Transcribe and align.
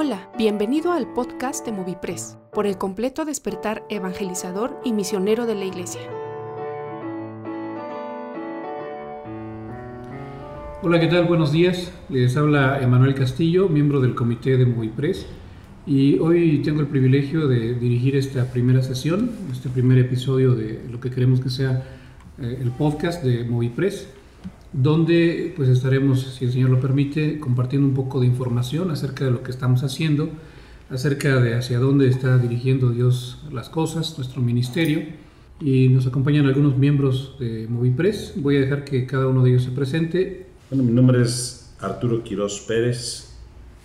Hola, 0.00 0.30
bienvenido 0.38 0.92
al 0.92 1.12
podcast 1.12 1.66
de 1.66 1.72
Movipres, 1.72 2.38
por 2.52 2.68
el 2.68 2.78
completo 2.78 3.24
despertar 3.24 3.82
evangelizador 3.90 4.80
y 4.84 4.92
misionero 4.92 5.44
de 5.44 5.56
la 5.56 5.64
Iglesia. 5.64 6.00
Hola, 10.84 11.00
¿qué 11.00 11.08
tal? 11.08 11.24
Buenos 11.24 11.50
días. 11.50 11.92
Les 12.10 12.36
habla 12.36 12.80
Emanuel 12.80 13.16
Castillo, 13.16 13.68
miembro 13.68 14.00
del 14.00 14.14
comité 14.14 14.56
de 14.56 14.66
Movipres. 14.66 15.26
Y 15.84 16.20
hoy 16.20 16.62
tengo 16.62 16.80
el 16.80 16.86
privilegio 16.86 17.48
de 17.48 17.74
dirigir 17.74 18.14
esta 18.14 18.44
primera 18.52 18.82
sesión, 18.82 19.32
este 19.50 19.68
primer 19.68 19.98
episodio 19.98 20.54
de 20.54 20.80
lo 20.88 21.00
que 21.00 21.10
queremos 21.10 21.40
que 21.40 21.50
sea 21.50 21.82
eh, 22.40 22.58
el 22.62 22.70
podcast 22.70 23.24
de 23.24 23.42
Movipres 23.42 24.08
donde 24.72 25.52
pues 25.56 25.68
estaremos, 25.68 26.34
si 26.38 26.44
el 26.44 26.52
Señor 26.52 26.70
lo 26.70 26.80
permite, 26.80 27.38
compartiendo 27.40 27.88
un 27.88 27.94
poco 27.94 28.20
de 28.20 28.26
información 28.26 28.90
acerca 28.90 29.24
de 29.24 29.30
lo 29.30 29.42
que 29.42 29.50
estamos 29.50 29.82
haciendo, 29.82 30.30
acerca 30.90 31.40
de 31.40 31.54
hacia 31.54 31.78
dónde 31.78 32.08
está 32.08 32.38
dirigiendo 32.38 32.90
Dios 32.90 33.42
las 33.52 33.68
cosas, 33.68 34.16
nuestro 34.18 34.42
ministerio. 34.42 35.02
Y 35.60 35.88
nos 35.88 36.06
acompañan 36.06 36.46
algunos 36.46 36.76
miembros 36.76 37.36
de 37.40 37.66
Movipres. 37.68 38.34
Voy 38.36 38.56
a 38.56 38.60
dejar 38.60 38.84
que 38.84 39.06
cada 39.06 39.26
uno 39.26 39.42
de 39.42 39.50
ellos 39.50 39.64
se 39.64 39.72
presente. 39.72 40.46
Bueno, 40.70 40.84
mi 40.84 40.92
nombre 40.92 41.22
es 41.22 41.74
Arturo 41.80 42.22
Quiroz 42.22 42.60
Pérez. 42.60 43.24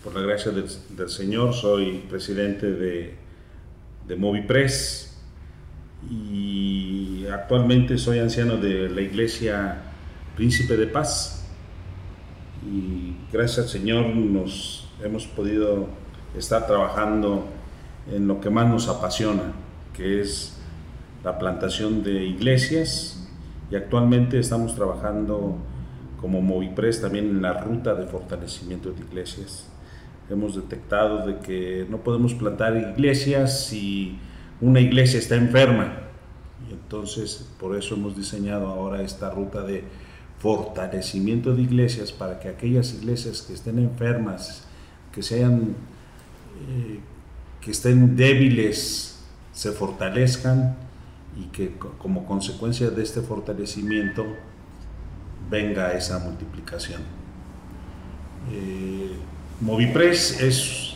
Por 0.04 0.14
la 0.14 0.22
gracia 0.22 0.52
del, 0.52 1.10
Señor, 1.10 1.54
soy 1.54 2.04
presidente 2.10 2.70
de, 2.70 3.16
de 4.08 4.16
Movipres 4.18 5.18
y 6.12 7.26
actualmente 7.32 7.98
soy 7.98 8.20
anciano 8.20 8.58
de 8.58 8.90
la 8.90 9.02
iglesia 9.02 9.93
príncipe 10.36 10.78
de 10.78 10.88
paz. 10.88 11.46
Y 12.66 13.16
gracias 13.32 13.60
al 13.66 13.70
Señor 13.70 14.06
nos 14.16 14.88
hemos 15.04 15.26
podido 15.28 15.88
estar 16.38 16.66
trabajando 16.66 17.46
en 18.12 18.28
lo 18.28 18.40
que 18.42 18.50
más 18.50 18.68
nos 18.68 18.88
apasiona, 18.88 19.54
que 19.96 20.22
es 20.22 20.58
la 21.24 21.38
plantación 21.38 22.04
de 22.04 22.26
iglesias. 22.26 23.28
Y 23.70 23.76
actualmente 23.76 24.40
estamos 24.40 24.76
trabajando 24.76 25.58
como 26.20 26.42
Movipres 26.42 27.02
también 27.02 27.26
en 27.26 27.42
la 27.42 27.54
ruta 27.54 27.96
de 27.96 28.06
fortalecimiento 28.06 28.92
de 28.92 29.02
iglesias. 29.02 29.68
Hemos 30.30 30.56
detectado 30.56 31.28
de 31.28 31.40
que 31.40 31.86
no 31.90 31.98
podemos 31.98 32.34
plantar 32.34 32.78
iglesias 32.78 33.66
si 33.66 34.18
una 34.62 34.80
iglesia 34.80 35.20
está 35.20 35.36
enferma. 35.36 35.98
Y 36.70 36.74
entonces 36.74 37.50
por 37.60 37.76
eso 37.76 37.96
hemos 37.96 38.16
diseñado 38.16 38.68
ahora 38.68 39.02
esta 39.02 39.30
ruta 39.30 39.64
de 39.64 39.84
fortalecimiento 40.44 41.56
de 41.56 41.62
iglesias 41.62 42.12
para 42.12 42.38
que 42.38 42.50
aquellas 42.50 42.94
iglesias 42.94 43.42
que 43.42 43.54
estén 43.54 43.80
enfermas, 43.80 44.66
que 45.14 45.24
sean, 45.24 45.74
eh, 46.68 47.00
que 47.62 47.72
estén 47.72 48.18
débiles, 48.18 49.24
se 49.54 49.72
fortalezcan 49.72 50.76
y 51.38 51.46
que 51.46 51.78
como 51.98 52.26
consecuencia 52.26 52.90
de 52.90 53.04
este 53.04 53.22
fortalecimiento 53.22 54.26
venga 55.50 55.94
esa 55.94 56.20
multiplicación. 56.20 57.02
Eh, 58.52 59.16
Movipres 59.62 60.42
es, 60.42 60.96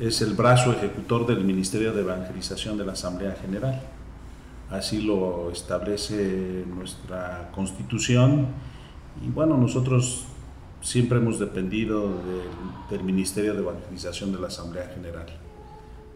es 0.00 0.20
el 0.22 0.34
brazo 0.34 0.72
ejecutor 0.72 1.24
del 1.24 1.44
Ministerio 1.44 1.92
de 1.92 2.00
Evangelización 2.00 2.76
de 2.76 2.84
la 2.84 2.92
Asamblea 2.94 3.36
General 3.40 3.80
así 4.72 5.02
lo 5.02 5.50
establece 5.50 6.64
nuestra 6.66 7.50
constitución 7.54 8.48
y 9.24 9.30
bueno, 9.30 9.56
nosotros 9.56 10.24
siempre 10.80 11.18
hemos 11.18 11.38
dependido 11.38 12.10
del 12.90 13.04
Ministerio 13.04 13.54
de 13.54 13.60
Evangelización 13.60 14.32
de 14.32 14.40
la 14.40 14.48
Asamblea 14.48 14.90
General. 14.94 15.26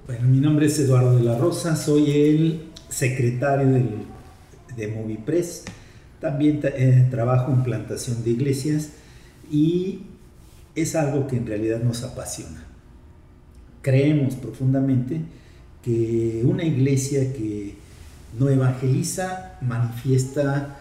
Bueno, 0.06 0.28
mi 0.28 0.38
nombre 0.38 0.66
es 0.66 0.78
Eduardo 0.78 1.16
de 1.16 1.22
la 1.22 1.36
Rosa, 1.36 1.76
soy 1.76 2.10
el 2.10 2.64
secretario 2.88 3.66
de 4.76 4.88
Movipres, 4.88 5.64
también 6.20 6.60
eh, 6.64 7.06
trabajo 7.10 7.52
en 7.52 7.62
plantación 7.62 8.24
de 8.24 8.30
iglesias 8.30 8.92
y 9.50 10.00
es 10.74 10.96
algo 10.96 11.26
que 11.26 11.36
en 11.36 11.46
realidad 11.46 11.82
nos 11.82 12.02
apasiona. 12.02 12.64
Creemos 13.82 14.34
profundamente 14.34 15.20
que 15.82 16.42
una 16.44 16.64
iglesia 16.64 17.32
que 17.32 17.85
no 18.38 18.48
evangeliza, 18.48 19.58
manifiesta 19.62 20.80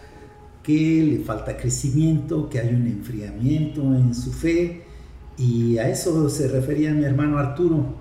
que 0.64 1.04
le 1.04 1.24
falta 1.24 1.58
crecimiento, 1.58 2.50
que 2.50 2.60
hay 2.60 2.74
un 2.74 2.88
enfriamiento 2.88 3.82
en 3.96 4.16
su 4.16 4.32
fe 4.32 4.84
y 5.38 5.78
a 5.78 5.90
eso 5.90 6.30
se 6.30 6.48
refería 6.48 6.92
mi 6.92 7.04
hermano 7.04 7.38
Arturo, 7.38 7.96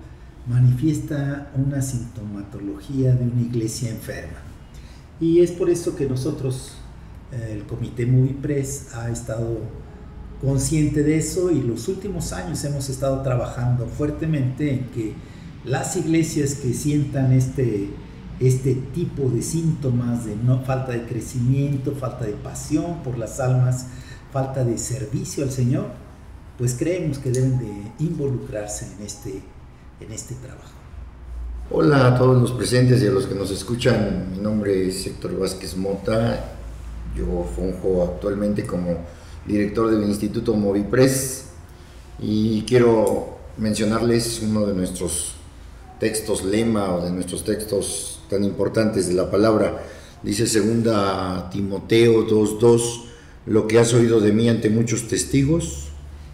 manifiesta 0.47 1.51
una 1.55 1.81
sintomatología 1.81 3.13
de 3.13 3.25
una 3.25 3.41
iglesia 3.41 3.89
enferma. 3.89 4.39
Y 5.19 5.39
es 5.39 5.51
por 5.51 5.69
eso 5.69 5.95
que 5.95 6.07
nosotros, 6.07 6.73
eh, 7.31 7.51
el 7.53 7.63
Comité 7.65 8.05
Movipres, 8.05 8.93
ha 8.95 9.09
estado 9.09 9.59
consciente 10.41 11.03
de 11.03 11.17
eso 11.17 11.51
y 11.51 11.61
los 11.61 11.87
últimos 11.87 12.33
años 12.33 12.63
hemos 12.63 12.89
estado 12.89 13.21
trabajando 13.21 13.87
fuertemente 13.87 14.71
en 14.71 14.79
que 14.87 15.13
las 15.63 15.95
iglesias 15.95 16.55
que 16.55 16.73
sientan 16.73 17.31
este 17.31 17.89
este 18.39 18.73
tipo 18.73 19.29
de 19.29 19.41
síntomas 19.41 20.25
de 20.25 20.35
no, 20.35 20.61
falta 20.61 20.91
de 20.91 21.05
crecimiento, 21.05 21.93
falta 21.93 22.25
de 22.25 22.33
pasión 22.33 23.01
por 23.03 23.17
las 23.17 23.39
almas, 23.39 23.87
falta 24.31 24.63
de 24.63 24.77
servicio 24.77 25.43
al 25.43 25.51
Señor, 25.51 25.87
pues 26.57 26.75
creemos 26.77 27.17
que 27.19 27.31
deben 27.31 27.57
de 27.59 27.91
involucrarse 27.99 28.87
en 28.97 29.05
este, 29.05 29.41
en 29.99 30.11
este 30.11 30.35
trabajo. 30.35 30.73
Hola 31.71 32.07
a 32.07 32.17
todos 32.17 32.39
los 32.39 32.51
presentes 32.51 33.01
y 33.01 33.07
a 33.07 33.11
los 33.11 33.25
que 33.25 33.35
nos 33.35 33.49
escuchan. 33.51 34.31
Mi 34.31 34.37
nombre 34.37 34.87
es 34.87 35.07
Héctor 35.07 35.39
Vázquez 35.39 35.75
Mota. 35.75 36.51
Yo 37.15 37.47
funjo 37.55 38.03
actualmente 38.03 38.65
como 38.65 38.97
director 39.47 39.89
del 39.89 40.03
Instituto 40.03 40.53
Movipres 40.53 41.45
y 42.19 42.63
quiero 42.63 43.37
mencionarles 43.57 44.41
uno 44.43 44.65
de 44.65 44.73
nuestros 44.73 45.34
textos 45.99 46.43
lema 46.43 46.95
o 46.95 47.03
de 47.03 47.11
nuestros 47.11 47.43
textos 47.43 48.19
tan 48.29 48.43
importantes 48.43 49.07
de 49.07 49.13
la 49.13 49.29
palabra. 49.29 49.83
Dice 50.23 50.47
segunda 50.47 51.49
Timoteo 51.51 52.27
2.2, 52.27 53.03
lo 53.45 53.67
que 53.67 53.79
has 53.79 53.93
oído 53.93 54.19
de 54.19 54.31
mí 54.31 54.49
ante 54.49 54.69
muchos 54.69 55.07
testigos. 55.07 55.89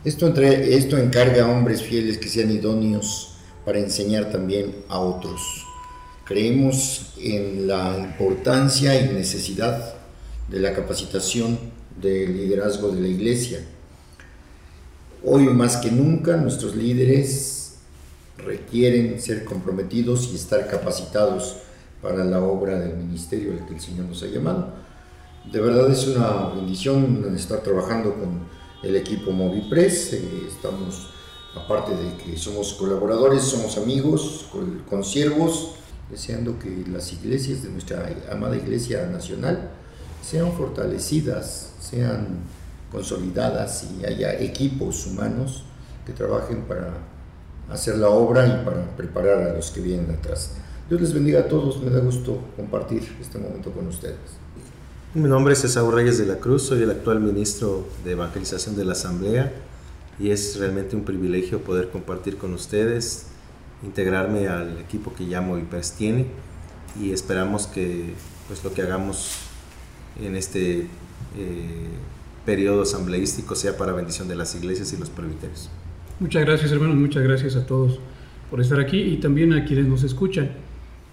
Esto, 0.05 0.27
entre, 0.27 0.75
esto 0.75 0.97
encarga 0.97 1.45
a 1.45 1.49
hombres 1.49 1.81
fieles 1.83 2.17
que 2.17 2.29
sean 2.29 2.51
idóneos 2.51 3.35
para 3.66 3.79
enseñar 3.79 4.31
también 4.31 4.75
a 4.88 4.99
otros. 4.99 5.67
Creemos 6.25 7.13
en 7.19 7.67
la 7.67 7.97
importancia 7.99 8.99
y 8.99 9.13
necesidad 9.13 9.95
de 10.49 10.59
la 10.59 10.73
capacitación 10.73 11.59
del 12.01 12.35
liderazgo 12.35 12.89
de 12.89 13.01
la 13.01 13.07
iglesia. 13.07 13.59
Hoy 15.23 15.43
más 15.43 15.78
que 15.78 15.91
nunca 15.91 16.38
nuestros 16.38 16.75
líderes 16.75 17.60
requieren 18.46 19.19
ser 19.22 19.46
comprometidos 19.46 20.29
y 20.31 20.35
estar 20.35 20.68
capacitados 20.68 21.57
para 22.02 22.24
la 22.24 22.41
obra 22.41 22.79
del 22.79 22.97
ministerio 22.97 23.53
al 23.53 23.66
que 23.66 23.75
el 23.75 23.79
Señor 23.79 24.06
nos 24.06 24.24
ha 24.24 24.28
llamado. 24.28 24.74
De 25.52 25.59
verdad 25.59 25.90
es 25.90 26.07
una 26.07 26.50
bendición 26.50 27.34
estar 27.35 27.62
trabajando 27.62 28.13
con 28.13 28.41
el 28.84 28.96
equipo 28.96 29.31
Movipres. 29.31 30.13
Eh, 30.13 30.24
estamos, 30.47 31.09
aparte 31.56 31.96
de 31.96 32.16
que 32.18 32.38
somos 32.38 32.74
colaboradores, 32.74 33.44
somos 33.44 33.78
amigos, 33.78 34.47
con, 34.90 35.03
siervos, 35.03 35.75
deseando 36.09 36.59
que 36.59 36.85
las 36.91 37.12
iglesias 37.13 37.63
de 37.63 37.69
nuestra 37.69 38.08
amada 38.31 38.56
Iglesia 38.56 39.08
Nacional 39.08 39.72
sean 40.22 40.52
fortalecidas, 40.53 41.72
sean 41.79 42.40
consolidadas 42.91 43.88
y 44.00 44.06
haya 44.06 44.40
equipos 44.40 45.08
humanos 45.08 45.64
que 46.05 46.14
trabajen 46.14 46.64
para 46.64 46.94
hacer 47.72 47.97
la 47.97 48.09
obra 48.09 48.46
y 48.47 48.66
para 48.66 48.96
preparar 48.96 49.50
a 49.50 49.53
los 49.53 49.72
que 49.72 49.82
vienen 49.82 50.12
atrás. 50.12 50.52
Dios 50.90 51.02
les 51.02 51.14
bendiga 51.14 51.41
a 51.41 51.47
todos, 51.47 51.82
me 51.82 51.90
da 51.90 52.00
gusto 52.00 52.38
compartir 52.58 53.16
este 53.22 53.38
momento 53.38 53.72
con 53.72 53.88
ustedes. 53.88 54.18
Mi 55.14 55.28
nombre 55.28 55.53
es 55.53 55.64
Esaú 55.64 55.91
Reyes 55.91 56.18
de 56.18 56.26
la 56.26 56.38
Cruz, 56.38 56.64
soy 56.64 56.84
el 56.84 56.91
actual 56.91 57.20
ministro 57.20 57.85
de 58.03 58.12
Evangelización 58.12 58.76
de 58.76 58.85
la 58.85 58.94
Asamblea 58.94 59.52
y 60.20 60.32
es 60.32 60.58
realmente 60.58 60.96
un 60.96 61.03
privilegio 61.03 61.59
poder 61.59 61.90
compartir 61.90 62.38
con 62.38 62.53
ustedes, 62.53 63.28
integrarme 63.84 64.47
al 64.47 64.78
equipo 64.78 65.14
que 65.14 65.23
llamo 65.23 65.58
IPERS 65.58 65.94
tiene 65.94 66.28
y 67.00 67.12
esperamos 67.12 67.68
que 67.68 68.14
pues, 68.47 68.64
lo 68.64 68.73
que 68.73 68.82
hagamos 68.82 69.38
en 70.22 70.35
este 70.35 70.88
eh, 71.38 71.88
periodo 72.46 72.84
asambleístico 72.84 73.56
sea 73.56 73.78
para 73.78 73.94
bendición 73.94 74.28
de 74.28 74.35
las 74.35 74.56
iglesias 74.56 74.94
y 74.94 74.97
los 74.97 75.09
presbiterios. 75.09 75.70
Muchas 76.22 76.46
gracias 76.46 76.72
hermanos, 76.72 76.97
muchas 76.97 77.23
gracias 77.23 77.56
a 77.56 77.66
todos 77.66 78.00
por 78.52 78.62
estar 78.62 78.79
aquí 78.79 79.00
y 79.00 79.18
también 79.18 79.53
a 79.53 79.66
quienes 79.66 79.88
nos 79.88 80.03
escuchan. 80.03 80.52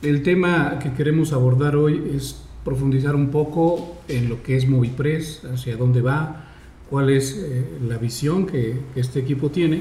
El 0.02 0.22
tema 0.22 0.78
que 0.82 0.92
queremos 0.92 1.32
abordar 1.32 1.76
hoy 1.76 2.10
es 2.14 2.44
profundizar 2.62 3.16
un 3.16 3.30
poco 3.30 3.96
en 4.06 4.28
lo 4.28 4.42
que 4.42 4.54
es 4.54 4.68
Movipres, 4.68 5.46
hacia 5.50 5.78
dónde 5.78 6.02
va, 6.02 6.50
cuál 6.90 7.08
es 7.08 7.38
eh, 7.38 7.64
la 7.88 7.96
visión 7.96 8.44
que, 8.44 8.80
este 8.96 9.20
equipo 9.20 9.48
tiene 9.48 9.80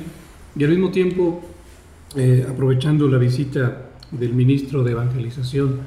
Y 0.56 0.64
al 0.64 0.70
mismo 0.70 0.92
tiempo, 0.92 1.42
eh, 2.16 2.48
aprovechando 2.50 3.10
la 3.10 3.18
visita 3.18 3.90
del 4.12 4.32
ministro 4.32 4.82
de 4.86 4.94
Evangelización 4.94 5.82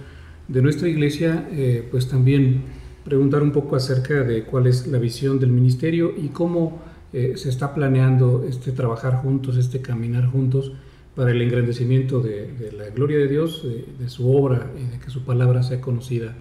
de 0.49 0.61
nuestra 0.61 0.87
iglesia, 0.87 1.49
eh, 1.51 1.89
pues 1.91 2.09
también 2.09 2.61
preguntar 3.07 3.43
un 3.43 3.53
poco 3.53 3.75
acerca 3.75 4.23
de 4.23 4.43
cuál 4.43 4.67
es 4.67 4.87
la 4.87 4.99
visión 4.99 5.41
del 5.41 5.51
ministerio 5.51 6.13
y 6.15 6.29
cómo 6.29 6.90
eh, 7.13 7.35
se 7.37 7.49
está 7.49 7.75
planeando 7.75 8.45
este 8.49 8.71
trabajar 8.71 9.17
juntos, 9.17 9.57
este 9.57 9.83
caminar 9.83 10.27
juntos 10.27 10.73
para 11.17 11.33
el 11.33 11.43
engrandecimiento 11.43 12.21
de, 12.21 12.73
la 12.77 12.89
gloria 12.91 13.19
de 13.19 13.27
Dios, 13.27 13.67
de, 13.99 14.09
su 14.09 14.33
obra 14.33 14.71
y 14.79 14.85
de 14.85 15.01
que 15.01 15.11
su 15.11 15.25
palabra 15.25 15.65
sea 15.65 15.81
conocida 15.81 16.37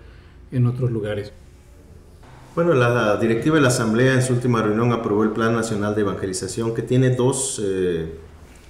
en 0.51 0.67
otros 0.67 0.91
lugares. 0.91 1.33
Bueno, 2.53 2.73
la 2.75 3.17
directiva 3.17 3.55
de 3.55 3.61
la 3.61 3.69
Asamblea 3.69 4.13
en 4.13 4.21
su 4.21 4.33
última 4.33 4.61
reunión 4.61 4.91
aprobó 4.91 5.23
el 5.23 5.31
Plan 5.31 5.53
Nacional 5.53 5.95
de 5.95 6.01
Evangelización 6.01 6.75
que 6.75 6.83
tiene 6.83 7.15
dos, 7.15 7.59
eh, 7.63 8.13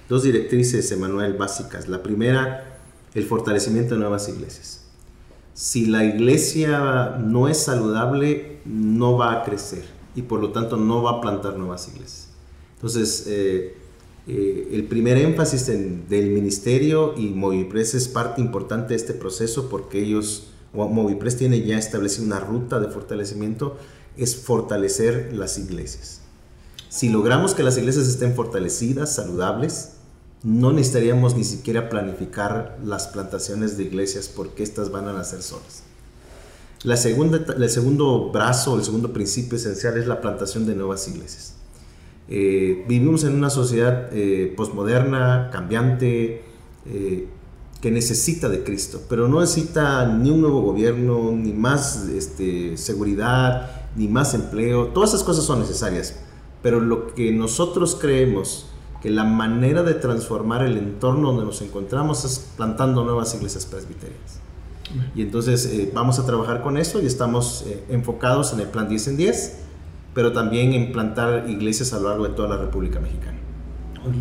dos 0.08 0.22
directrices, 0.22 0.90
Emanuel, 0.92 1.34
básicas. 1.34 1.86
La 1.86 2.02
primera, 2.02 2.78
el 3.14 3.24
fortalecimiento 3.24 3.94
de 3.94 4.00
nuevas 4.00 4.26
iglesias. 4.28 4.86
Si 5.52 5.84
la 5.84 6.04
iglesia 6.04 7.18
no 7.18 7.46
es 7.48 7.58
saludable, 7.58 8.60
no 8.64 9.18
va 9.18 9.32
a 9.32 9.44
crecer 9.44 9.99
y 10.14 10.22
por 10.22 10.40
lo 10.40 10.50
tanto 10.50 10.76
no 10.76 11.02
va 11.02 11.12
a 11.12 11.20
plantar 11.20 11.56
nuevas 11.56 11.88
iglesias. 11.88 12.28
Entonces, 12.76 13.24
eh, 13.26 13.76
eh, 14.26 14.68
el 14.72 14.84
primer 14.84 15.18
énfasis 15.18 15.66
del 15.66 16.30
ministerio 16.30 17.14
y 17.16 17.30
Movipres 17.30 17.94
es 17.94 18.08
parte 18.08 18.40
importante 18.40 18.90
de 18.90 18.96
este 18.96 19.14
proceso 19.14 19.68
porque 19.68 20.00
ellos, 20.02 20.48
Movipres 20.72 21.36
tiene 21.36 21.62
ya 21.62 21.78
establecido 21.78 22.24
una 22.24 22.40
ruta 22.40 22.80
de 22.80 22.88
fortalecimiento, 22.88 23.76
es 24.16 24.36
fortalecer 24.36 25.32
las 25.32 25.58
iglesias. 25.58 26.20
Si 26.88 27.08
logramos 27.08 27.54
que 27.54 27.62
las 27.62 27.78
iglesias 27.78 28.08
estén 28.08 28.34
fortalecidas, 28.34 29.14
saludables, 29.14 29.92
no 30.42 30.72
necesitaríamos 30.72 31.36
ni 31.36 31.44
siquiera 31.44 31.88
planificar 31.88 32.78
las 32.82 33.08
plantaciones 33.08 33.76
de 33.76 33.84
iglesias 33.84 34.28
porque 34.28 34.62
estas 34.62 34.90
van 34.90 35.06
a 35.06 35.12
nacer 35.12 35.42
solas. 35.42 35.84
La 36.82 36.96
segunda, 36.96 37.38
el 37.58 37.68
segundo 37.68 38.30
brazo, 38.32 38.76
el 38.78 38.84
segundo 38.84 39.12
principio 39.12 39.56
esencial 39.56 39.98
es 39.98 40.06
la 40.06 40.22
plantación 40.22 40.66
de 40.66 40.74
nuevas 40.74 41.06
iglesias. 41.08 41.56
Eh, 42.26 42.86
vivimos 42.88 43.24
en 43.24 43.34
una 43.34 43.50
sociedad 43.50 44.08
eh, 44.12 44.54
posmoderna, 44.56 45.50
cambiante, 45.52 46.42
eh, 46.86 47.28
que 47.82 47.90
necesita 47.90 48.48
de 48.48 48.64
Cristo, 48.64 49.02
pero 49.10 49.28
no 49.28 49.40
necesita 49.40 50.06
ni 50.06 50.30
un 50.30 50.40
nuevo 50.40 50.62
gobierno, 50.62 51.32
ni 51.32 51.52
más 51.52 52.06
este, 52.08 52.78
seguridad, 52.78 53.90
ni 53.96 54.08
más 54.08 54.32
empleo. 54.32 54.88
Todas 54.88 55.10
esas 55.10 55.24
cosas 55.24 55.44
son 55.44 55.60
necesarias, 55.60 56.16
pero 56.62 56.80
lo 56.80 57.14
que 57.14 57.30
nosotros 57.30 57.98
creemos 58.00 58.66
que 59.02 59.10
la 59.10 59.24
manera 59.24 59.82
de 59.82 59.94
transformar 59.94 60.62
el 60.62 60.78
entorno 60.78 61.28
donde 61.28 61.44
nos 61.44 61.60
encontramos 61.60 62.24
es 62.24 62.38
plantando 62.56 63.04
nuevas 63.04 63.34
iglesias 63.34 63.66
presbiterianas. 63.66 64.49
Y 65.14 65.22
entonces 65.22 65.66
eh, 65.66 65.90
vamos 65.94 66.18
a 66.18 66.26
trabajar 66.26 66.62
con 66.62 66.76
eso 66.76 67.00
y 67.00 67.06
estamos 67.06 67.64
eh, 67.66 67.84
enfocados 67.88 68.52
en 68.52 68.60
el 68.60 68.66
plan 68.66 68.88
10 68.88 69.08
en 69.08 69.16
10, 69.16 69.56
pero 70.14 70.32
también 70.32 70.72
en 70.72 70.92
plantar 70.92 71.48
iglesias 71.48 71.92
a 71.92 71.98
lo 72.00 72.08
largo 72.08 72.28
de 72.28 72.34
toda 72.34 72.48
la 72.48 72.56
República 72.56 73.00
Mexicana. 73.00 73.38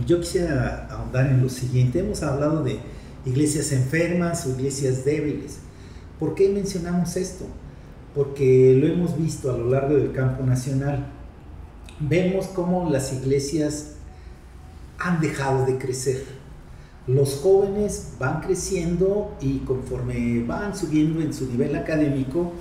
Yo 0.06 0.20
quisiera 0.20 0.88
ahondar 0.92 1.28
en 1.28 1.42
lo 1.42 1.50
siguiente. 1.50 2.00
Hemos 2.00 2.22
hablado 2.22 2.64
de 2.64 2.80
iglesias 3.26 3.72
enfermas 3.72 4.46
o 4.46 4.52
iglesias 4.52 5.06
débiles. 5.06 5.60
¿Por 6.20 6.36
qué 6.36 6.50
mencionamos 6.50 7.16
esto? 7.16 7.46
Porque 8.14 8.76
lo 8.80 8.88
hemos 8.88 9.18
visto 9.18 9.54
a 9.54 9.58
lo 9.58 9.70
largo 9.70 9.96
del 9.96 10.12
campo 10.12 10.44
nacional. 10.44 11.06
Vemos 12.00 12.48
cómo 12.48 12.90
las 12.90 13.14
iglesias 13.14 13.96
han 14.98 15.22
dejado 15.22 15.66
de 15.66 15.78
crecer 15.78 16.39
los 17.08 17.36
jóvenes 17.36 18.14
van 18.20 18.42
creciendo 18.42 19.36
y 19.42 19.60
conforme 19.60 20.44
van 20.44 20.76
subiendo 20.76 21.22
en 21.22 21.34
su 21.34 21.48
nivel 21.48 21.76
académico, 21.76 22.54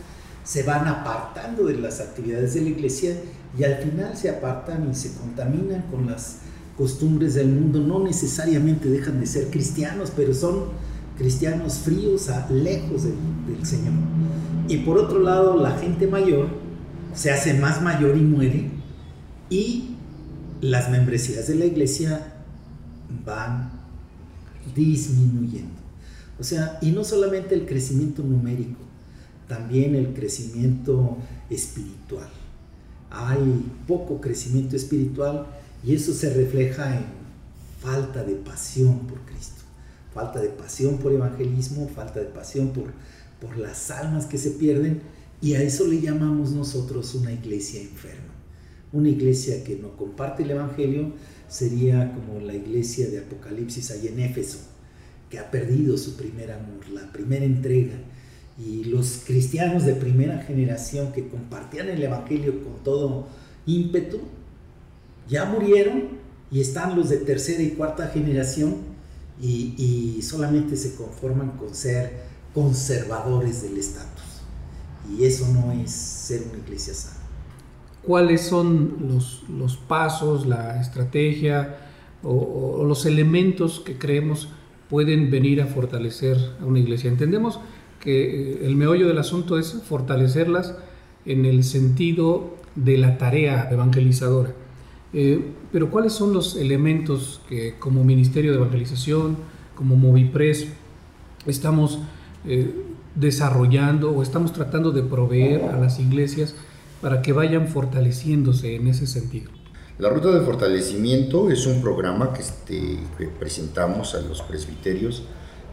se 0.44 0.62
van 0.62 0.88
apartando 0.88 1.64
de 1.64 1.76
las 1.76 2.00
actividades 2.00 2.54
de 2.54 2.62
la 2.62 2.68
iglesia 2.70 3.14
y 3.58 3.64
al 3.64 3.76
final 3.76 4.16
se 4.16 4.30
apartan 4.30 4.88
y 4.90 4.94
se 4.94 5.12
contaminan 5.14 5.82
con 5.90 6.06
las 6.06 6.38
costumbres 6.76 7.34
del 7.34 7.48
mundo. 7.48 7.80
No 7.80 8.02
necesariamente 8.02 8.88
dejan 8.88 9.20
de 9.20 9.26
ser 9.26 9.48
cristianos, 9.48 10.12
pero 10.16 10.32
son 10.32 10.66
cristianos 11.18 11.78
fríos, 11.78 12.30
a, 12.30 12.48
lejos 12.50 13.02
del 13.04 13.66
Señor. 13.66 13.92
Y 14.68 14.78
por 14.78 14.98
otro 14.98 15.18
lado, 15.20 15.56
la 15.60 15.72
gente 15.72 16.06
mayor 16.06 16.48
se 17.14 17.30
hace 17.30 17.54
más 17.54 17.82
mayor 17.82 18.16
y 18.16 18.20
muere 18.20 18.70
y 19.50 19.96
las 20.60 20.90
membresías 20.90 21.48
de 21.48 21.54
la 21.54 21.64
iglesia 21.64 22.34
van 23.24 23.77
disminuyendo. 24.74 25.80
O 26.38 26.44
sea, 26.44 26.78
y 26.80 26.90
no 26.90 27.04
solamente 27.04 27.54
el 27.54 27.66
crecimiento 27.66 28.22
numérico, 28.22 28.78
también 29.48 29.94
el 29.94 30.14
crecimiento 30.14 31.16
espiritual. 31.50 32.28
Hay 33.10 33.64
poco 33.86 34.20
crecimiento 34.20 34.76
espiritual 34.76 35.46
y 35.84 35.94
eso 35.94 36.12
se 36.12 36.32
refleja 36.32 36.96
en 36.96 37.04
falta 37.80 38.22
de 38.22 38.34
pasión 38.34 39.00
por 39.00 39.20
Cristo, 39.22 39.62
falta 40.12 40.40
de 40.40 40.48
pasión 40.48 40.98
por 40.98 41.12
evangelismo, 41.12 41.88
falta 41.88 42.20
de 42.20 42.26
pasión 42.26 42.68
por, 42.70 42.92
por 43.40 43.56
las 43.56 43.90
almas 43.90 44.26
que 44.26 44.38
se 44.38 44.50
pierden 44.50 45.00
y 45.40 45.54
a 45.54 45.62
eso 45.62 45.86
le 45.86 46.00
llamamos 46.00 46.52
nosotros 46.52 47.14
una 47.14 47.32
iglesia 47.32 47.80
enferma. 47.80 48.34
Una 48.92 49.08
iglesia 49.10 49.62
que 49.64 49.76
no 49.76 49.96
comparte 49.96 50.42
el 50.42 50.50
Evangelio, 50.50 51.12
sería 51.48 52.12
como 52.14 52.40
la 52.40 52.54
iglesia 52.54 53.08
de 53.08 53.20
Apocalipsis 53.20 53.90
ahí 53.90 54.08
en 54.08 54.20
Éfeso, 54.20 54.58
que 55.30 55.38
ha 55.38 55.50
perdido 55.50 55.96
su 55.96 56.16
primer 56.16 56.52
amor, 56.52 56.88
la 56.92 57.10
primera 57.12 57.44
entrega. 57.44 57.98
Y 58.58 58.84
los 58.84 59.22
cristianos 59.24 59.84
de 59.84 59.94
primera 59.94 60.42
generación 60.42 61.12
que 61.12 61.28
compartían 61.28 61.88
el 61.88 62.02
Evangelio 62.02 62.62
con 62.64 62.82
todo 62.82 63.28
ímpetu, 63.66 64.18
ya 65.28 65.44
murieron 65.44 66.18
y 66.50 66.60
están 66.60 66.96
los 66.96 67.08
de 67.08 67.18
tercera 67.18 67.62
y 67.62 67.70
cuarta 67.70 68.08
generación 68.08 68.76
y, 69.40 70.20
solamente 70.22 70.76
se 70.76 70.94
conforman 70.96 71.52
con 71.52 71.74
ser 71.74 72.24
conservadores 72.52 73.62
del 73.62 73.78
estatus. 73.78 74.42
Y 75.08 75.24
eso 75.24 75.46
no 75.48 75.72
es 75.72 75.92
ser 75.92 76.42
una 76.50 76.58
iglesia 76.58 76.92
sana 76.92 77.17
cuáles 78.08 78.40
son 78.40 78.94
los, 79.58 79.76
pasos, 79.76 80.46
la 80.46 80.80
estrategia 80.80 81.76
o, 82.22 82.82
los 82.88 83.04
elementos 83.04 83.80
que 83.80 83.98
creemos 83.98 84.48
pueden 84.88 85.30
venir 85.30 85.60
a 85.60 85.66
fortalecer 85.66 86.38
a 86.58 86.64
una 86.64 86.78
iglesia. 86.78 87.10
Entendemos 87.10 87.60
que 88.00 88.22
eh, 88.22 88.66
el 88.66 88.76
meollo 88.76 89.08
del 89.08 89.18
asunto 89.18 89.58
es 89.58 89.82
fortalecerlas 89.86 90.74
en 91.26 91.44
el 91.44 91.62
sentido 91.64 92.56
de 92.76 92.96
la 92.96 93.18
tarea 93.18 93.68
evangelizadora. 93.70 94.54
Eh, 95.12 95.44
pero 95.70 95.90
¿cuáles 95.90 96.14
son 96.14 96.32
los 96.32 96.56
elementos 96.56 97.42
que 97.46 97.74
como 97.78 98.04
Ministerio 98.04 98.52
de 98.52 98.56
Evangelización, 98.56 99.36
como 99.74 99.96
Movipres, 99.96 100.68
estamos 101.44 101.98
eh, 102.46 102.72
desarrollando 103.14 104.12
o 104.12 104.22
estamos 104.22 104.54
tratando 104.54 104.92
de 104.92 105.02
proveer 105.02 105.64
a 105.64 105.78
las 105.78 106.00
iglesias 106.00 106.54
para 107.00 107.22
que 107.22 107.32
vayan 107.32 107.68
fortaleciéndose 107.68 108.76
en 108.76 108.88
ese 108.88 109.06
sentido. 109.06 109.50
La 109.98 110.08
ruta 110.08 110.30
de 110.30 110.40
fortalecimiento 110.42 111.50
es 111.50 111.66
un 111.66 111.82
programa 111.82 112.32
que, 112.32 112.42
este, 112.42 112.98
presentamos 113.38 114.14
a 114.14 114.20
los 114.20 114.42
presbiterios 114.42 115.24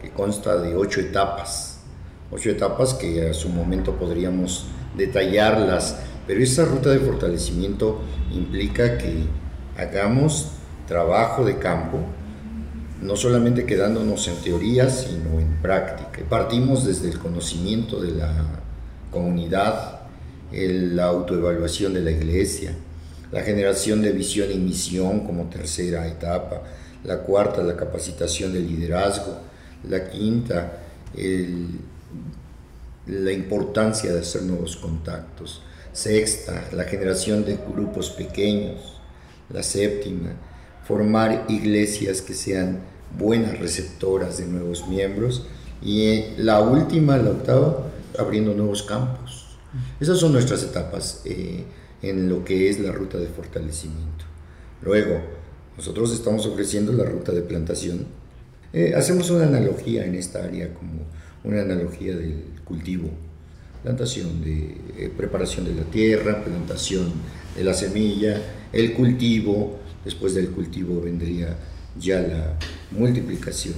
que 0.02 0.10
consta 0.10 0.60
de 0.60 0.74
ocho 0.74 1.00
etapas, 1.00 1.80
ocho 2.32 2.50
etapas 2.50 2.94
que 2.94 3.28
a 3.28 3.34
su 3.34 3.48
momento 3.48 3.92
podríamos 3.92 4.66
detallarlas, 4.96 6.00
pero 6.26 6.42
esa 6.42 6.64
ruta 6.64 6.90
de 6.90 6.98
fortalecimiento 6.98 8.00
implica 8.32 8.98
que 8.98 9.26
hagamos 9.76 10.48
trabajo 10.88 11.44
de 11.44 11.58
campo, 11.58 11.98
no 13.00 13.14
solamente 13.14 13.64
quedándonos 13.64 14.26
en 14.26 14.36
teoría, 14.42 14.90
sino 14.90 15.38
en 15.38 15.60
práctica. 15.62 16.28
Partimos 16.28 16.84
desde 16.84 17.10
el 17.10 17.18
conocimiento 17.18 18.00
de 18.00 18.12
la 18.12 18.32
comunidad 19.12 20.05
la 20.52 21.04
autoevaluación 21.04 21.94
de 21.94 22.02
la 22.02 22.10
iglesia, 22.10 22.74
la 23.32 23.42
generación 23.42 24.02
de 24.02 24.12
visión 24.12 24.50
y 24.52 24.56
misión 24.56 25.20
como 25.20 25.48
tercera 25.48 26.06
etapa, 26.06 26.62
la 27.04 27.18
cuarta, 27.18 27.62
la 27.62 27.76
capacitación 27.76 28.52
del 28.52 28.66
liderazgo, 28.66 29.38
la 29.88 30.08
quinta, 30.08 30.78
la 33.06 33.32
importancia 33.32 34.12
de 34.12 34.20
hacer 34.20 34.42
nuevos 34.42 34.76
contactos, 34.76 35.62
sexta, 35.92 36.68
la 36.72 36.84
generación 36.84 37.44
de 37.44 37.58
grupos 37.72 38.10
pequeños, 38.10 39.00
la 39.50 39.62
séptima, 39.62 40.30
formar 40.84 41.46
iglesias 41.48 42.22
que 42.22 42.34
sean 42.34 42.80
buenas 43.18 43.58
receptoras 43.58 44.38
de 44.38 44.46
nuevos 44.46 44.86
miembros 44.88 45.46
y 45.82 46.24
la 46.38 46.60
última, 46.60 47.16
la 47.16 47.30
octava, 47.30 47.86
abriendo 48.18 48.54
nuevos 48.54 48.82
campos 48.82 49.45
esas 50.00 50.18
son 50.18 50.32
nuestras 50.32 50.62
etapas 50.62 51.22
eh, 51.24 51.64
en 52.02 52.28
lo 52.28 52.44
que 52.44 52.68
es 52.68 52.80
la 52.80 52.92
ruta 52.92 53.18
de 53.18 53.26
fortalecimiento. 53.26 54.24
Luego, 54.82 55.20
Nosotros 55.76 56.10
estamos 56.12 56.46
ofreciendo 56.46 56.90
la 56.94 57.04
ruta 57.04 57.32
de 57.32 57.42
plantación. 57.42 58.06
Eh, 58.72 58.94
hacemos 58.96 59.28
una 59.28 59.44
analogía 59.44 60.06
en 60.06 60.14
esta 60.14 60.42
área 60.42 60.72
como 60.72 61.02
una 61.44 61.60
analogía 61.60 62.16
del 62.16 62.44
cultivo. 62.64 63.10
Plantación 63.82 64.42
de 64.42 64.74
eh, 64.96 65.12
preparación 65.14 65.66
de 65.66 65.74
la 65.74 65.82
tierra, 65.82 66.42
plantación 66.42 67.12
de 67.54 67.62
la 67.62 67.74
semilla, 67.74 68.40
el 68.72 68.94
cultivo, 68.94 69.78
después 70.02 70.34
del 70.34 70.48
cultivo 70.48 71.00
vendría 71.00 71.56
ya 71.98 72.20
la 72.20 72.58
multiplicación 72.90 73.74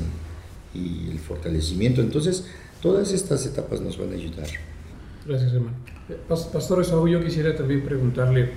y 0.74 1.10
el 1.10 1.18
fortalecimiento. 1.18 2.00
Entonces, 2.00 2.44
todas 2.80 3.12
estas 3.12 3.44
etapas 3.44 3.80
nos 3.80 3.98
van 3.98 4.12
a 4.12 4.14
ayudar. 4.14 4.46
Gracias, 5.28 5.52
hermano. 5.52 5.76
Eh, 6.08 6.16
Pastor 6.26 6.80
Esaú, 6.80 7.06
yo 7.06 7.22
quisiera 7.22 7.54
también 7.54 7.82
preguntarle, 7.82 8.48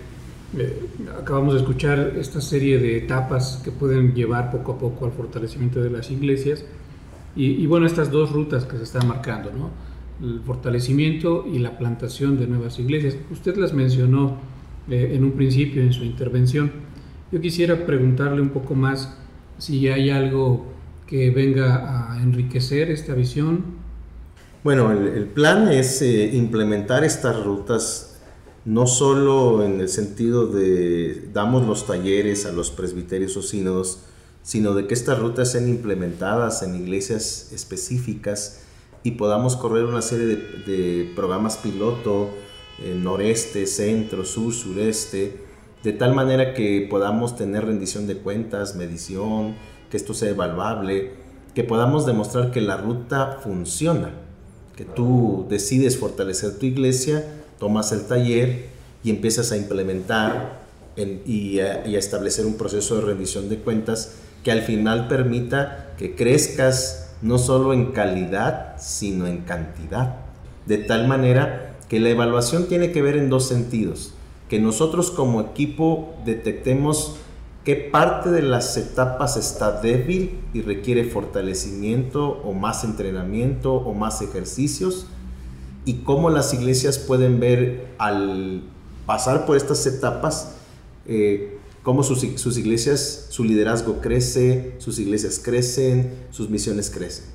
eh, 0.57 0.87
acabamos 1.19 1.53
de 1.53 1.59
escuchar 1.59 2.13
esta 2.17 2.39
serie 2.39 2.79
de 2.79 2.95
etapas 2.95 3.61
que 3.61 3.71
pueden 3.71 4.13
llevar 4.13 4.51
poco 4.51 4.71
a 4.71 4.79
poco 4.79 5.05
al 5.05 5.11
fortalecimiento 5.11 5.83
de 5.83 5.89
las 5.89 6.09
iglesias 6.11 6.63
y, 7.35 7.65
bueno, 7.65 7.85
estas 7.85 8.09
dos 8.09 8.31
rutas 8.31 8.63
que 8.63 8.77
se 8.77 8.83
están 8.83 9.07
marcando, 9.07 9.51
¿no? 9.51 9.69
El 10.25 10.41
fortalecimiento 10.41 11.45
y 11.45 11.59
la 11.59 11.77
plantación 11.77 12.39
de 12.39 12.47
nuevas 12.47 12.79
iglesias. 12.79 13.17
Usted 13.31 13.57
las 13.57 13.73
mencionó 13.73 14.37
eh, 14.89 15.11
en 15.13 15.25
un 15.25 15.31
principio 15.31 15.81
en 15.81 15.91
su 15.91 16.05
intervención. 16.05 16.71
Yo 17.33 17.41
quisiera 17.41 17.85
preguntarle 17.85 18.41
un 18.41 18.49
poco 18.49 18.75
más 18.75 19.17
si 19.57 19.89
hay 19.89 20.09
algo 20.09 20.67
que 21.05 21.31
venga 21.31 22.13
a 22.13 22.23
enriquecer 22.23 22.91
esta 22.91 23.13
visión. 23.13 23.80
Bueno, 24.63 24.91
el, 24.91 25.25
plan 25.25 25.69
es 25.69 26.03
eh, 26.03 26.29
implementar 26.33 27.03
estas 27.03 27.43
rutas 27.43 28.19
no 28.63 28.85
solo 28.85 29.63
en 29.63 29.81
el 29.81 29.89
sentido 29.89 30.45
de 30.45 31.29
damos 31.33 31.65
los 31.65 31.87
talleres 31.87 32.45
a 32.45 32.51
los 32.51 32.69
presbiterios 32.69 33.35
o 33.37 33.41
sínodos, 33.41 34.03
sino 34.43 34.75
de 34.75 34.85
que 34.85 34.93
estas 34.93 35.17
rutas 35.17 35.51
sean 35.51 35.67
implementadas 35.67 36.61
en 36.61 36.75
iglesias 36.75 37.51
específicas 37.51 38.61
y 39.01 39.11
podamos 39.11 39.55
correr 39.55 39.85
una 39.85 40.03
serie 40.03 40.37
de, 40.67 41.11
programas 41.15 41.57
piloto, 41.57 42.29
en 42.85 43.03
noreste, 43.03 43.65
centro, 43.65 44.25
sur, 44.25 44.53
sureste, 44.53 45.39
de 45.81 45.93
tal 45.93 46.13
manera 46.13 46.53
que 46.53 46.85
podamos 46.87 47.35
tener 47.35 47.65
rendición 47.65 48.05
de 48.05 48.17
cuentas, 48.17 48.75
medición, 48.75 49.55
que 49.89 49.97
esto 49.97 50.13
sea 50.13 50.29
evaluable, 50.29 51.13
que 51.55 51.63
podamos 51.63 52.05
demostrar 52.05 52.51
que 52.51 52.61
la 52.61 52.77
ruta 52.77 53.39
funciona, 53.43 54.11
que 54.75 54.85
tú 54.85 55.45
decides 55.49 55.97
fortalecer 55.97 56.57
tu 56.57 56.65
iglesia, 56.65 57.25
tomas 57.59 57.91
el 57.91 58.05
taller 58.05 58.65
y 59.03 59.09
empiezas 59.09 59.51
a 59.51 59.57
implementar 59.57 60.61
y, 61.25 61.59
a, 61.59 61.83
establecer 61.85 62.45
un 62.45 62.55
proceso 62.55 62.95
de 62.95 63.01
rendición 63.01 63.49
de 63.49 63.57
cuentas 63.57 64.15
que 64.43 64.51
al 64.51 64.61
final 64.61 65.07
permita 65.07 65.93
que 65.97 66.15
crezcas 66.15 67.11
no 67.21 67.37
solo 67.37 67.73
en 67.73 67.91
calidad, 67.91 68.75
sino 68.79 69.27
en 69.27 69.39
cantidad. 69.41 70.17
De 70.65 70.77
tal 70.77 71.07
manera 71.07 71.75
que 71.87 71.99
la 71.99 72.09
evaluación 72.09 72.67
tiene 72.67 72.91
que 72.91 73.01
ver 73.01 73.15
en 73.17 73.29
dos 73.29 73.47
sentidos. 73.47 74.13
Que 74.49 74.59
nosotros 74.59 75.11
como 75.11 75.41
equipo 75.41 76.15
detectemos 76.25 77.17
qué 77.63 77.75
parte 77.75 78.29
de 78.29 78.41
las 78.41 78.75
etapas 78.77 79.37
está 79.37 79.81
débil 79.81 80.39
y 80.53 80.61
requiere 80.61 81.03
fortalecimiento 81.03 82.41
o 82.43 82.53
más 82.53 82.83
entrenamiento 82.83 83.73
o 83.73 83.93
más 83.93 84.21
ejercicios 84.21 85.05
y 85.85 85.95
cómo 86.03 86.29
las 86.29 86.53
iglesias 86.53 86.97
pueden 86.97 87.39
ver 87.39 87.87
al 87.97 88.63
pasar 89.05 89.45
por 89.45 89.57
estas 89.57 89.85
etapas 89.85 90.53
eh, 91.07 91.57
cómo 91.83 92.03
sus, 92.03 92.23
iglesias, 92.57 93.27
su 93.29 93.43
liderazgo 93.43 94.01
crece, 94.01 94.75
sus 94.77 94.99
iglesias 94.99 95.41
crecen, 95.43 96.13
sus 96.29 96.49
misiones 96.49 96.89
crecen. 96.89 97.25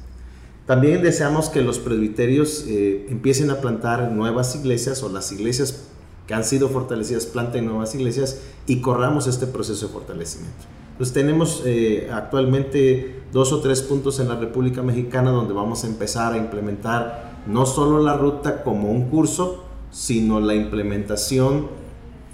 También 0.66 1.02
deseamos 1.02 1.48
que 1.48 1.62
los 1.62 1.78
presbiterios 1.78 2.64
eh, 2.66 3.06
empiecen 3.08 3.50
a 3.50 3.60
plantar 3.60 4.10
nuevas 4.10 4.56
iglesias 4.56 5.02
o 5.02 5.08
las 5.08 5.30
iglesias 5.30 5.84
que 6.26 6.34
han 6.34 6.44
sido 6.44 6.68
fortalecidas 6.68 7.26
planten 7.26 7.66
nuevas 7.66 7.94
iglesias 7.94 8.40
y 8.66 8.80
corramos 8.80 9.26
este 9.26 9.46
proceso 9.46 9.86
de 9.86 9.92
fortalecimiento. 9.92 10.64
Entonces 10.92 11.14
tenemos 11.14 11.62
eh, 11.66 12.08
actualmente 12.12 13.22
dos 13.32 13.52
o 13.52 13.60
tres 13.60 13.82
puntos 13.82 14.18
en 14.18 14.28
la 14.28 14.36
República 14.36 14.82
Mexicana 14.82 15.30
donde 15.30 15.52
vamos 15.52 15.84
a 15.84 15.86
empezar 15.86 16.32
a 16.32 16.38
implementar 16.38 17.42
no 17.46 17.66
solo 17.66 18.02
la 18.02 18.16
ruta 18.16 18.62
como 18.62 18.90
un 18.90 19.08
curso, 19.08 19.64
sino 19.90 20.40
la 20.40 20.54
implementación 20.54 21.68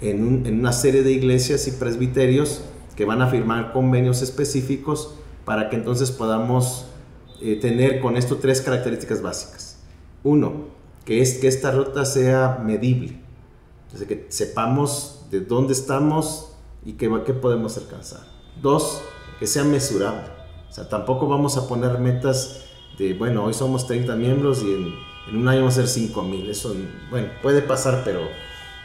en, 0.01 0.59
una 0.59 0.71
serie 0.73 1.03
de 1.03 1.11
iglesias 1.11 1.67
y 1.67 1.71
presbiterios 1.71 2.61
que 2.95 3.05
van 3.05 3.21
a 3.21 3.27
firmar 3.27 3.73
convenios 3.73 4.21
específicos 4.21 5.15
para 5.45 5.69
que 5.69 5.75
entonces 5.75 6.11
podamos 6.11 6.85
eh, 7.41 7.57
tener 7.59 7.99
con 7.99 8.17
esto 8.17 8.37
tres 8.37 8.61
características 8.61 9.21
básicas. 9.21 9.77
Uno, 10.23 10.67
que 11.05 11.21
es 11.21 11.35
que 11.35 11.47
esta 11.47 11.71
ruta 11.71 12.05
sea 12.05 12.61
medible, 12.63 13.19
que 14.07 14.27
sepamos 14.29 15.25
de 15.31 15.41
dónde 15.41 15.73
estamos 15.73 16.51
y 16.85 16.93
qué, 16.93 17.09
podemos 17.09 17.77
alcanzar. 17.77 18.21
Dos, 18.61 19.01
que 19.39 19.47
sea 19.47 19.63
mesurable. 19.63 20.29
O 20.69 20.73
sea, 20.73 20.89
tampoco 20.89 21.27
vamos 21.27 21.57
a 21.57 21.67
poner 21.67 21.99
metas 21.99 22.65
de, 22.97 23.13
bueno, 23.13 23.45
hoy 23.45 23.53
somos 23.53 23.87
30 23.87 24.15
miembros 24.15 24.63
y 24.63 24.73
en, 24.73 24.93
en 25.29 25.37
un 25.37 25.47
año 25.47 25.59
vamos 25.59 25.77
a 25.77 25.81
ser 25.81 25.87
5 25.87 26.23
mil. 26.23 26.49
Eso, 26.49 26.75
bueno, 27.09 27.27
puede 27.41 27.61
pasar, 27.61 28.01
pero 28.03 28.21